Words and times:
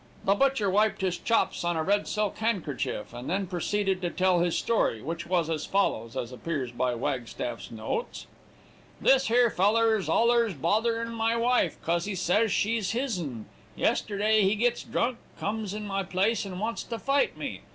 "The 0.25 0.33
butcher 0.33 0.67
wiped 0.67 1.01
his 1.01 1.15
chops 1.19 1.63
on 1.63 1.77
a 1.77 1.83
red 1.83 2.07
silk 2.07 2.39
handkerchief, 2.39 3.13
and 3.13 3.29
then 3.29 3.45
proceeded 3.45 4.01
to 4.01 4.09
tell 4.09 4.39
his 4.39 4.57
story, 4.57 4.99
which 4.99 5.27
was 5.27 5.47
as 5.47 5.67
follows, 5.67 6.17
as 6.17 6.31
appears 6.31 6.71
by 6.71 6.95
Wagstaff's 6.95 7.69
notes; 7.69 8.25
"'This 8.99 9.27
here 9.27 9.51
feller's 9.51 10.09
allers 10.09 10.55
botherin' 10.55 11.13
my 11.13 11.35
wife, 11.37 11.79
'cause 11.83 12.05
he 12.05 12.15
says 12.15 12.51
she's 12.51 12.93
his'n; 12.93 13.45
yesterday 13.75 14.41
he 14.41 14.55
gits 14.55 14.81
drunk, 14.81 15.19
comes 15.39 15.71
in 15.71 15.85
my 15.85 16.01
place, 16.01 16.45
and 16.45 16.59
wants 16.59 16.81
to 16.81 16.97
fight 16.97 17.37
me. 17.37 17.61